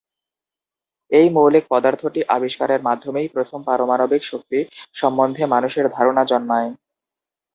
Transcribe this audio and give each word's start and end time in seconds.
এই 1.11 1.27
মৌলিক 1.29 1.65
পদার্থটি 1.71 2.21
আবিষ্কারের 2.29 2.81
মাধ্যমেই 2.81 3.27
প্রথম 3.27 3.59
পারমাণবিক 3.63 4.21
শক্তি 4.23 4.59
সম্বন্ধে 4.93 5.43
মানুষের 5.45 5.85
ধারণা 5.89 6.23
জন্মায়। 6.25 6.69